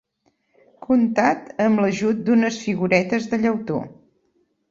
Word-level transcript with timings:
Contat 0.85 1.51
amb 1.65 1.83
l'ajut 1.83 2.25
d'unes 2.29 2.59
figuretes 2.63 3.31
de 3.35 3.41
llautó. 3.45 3.77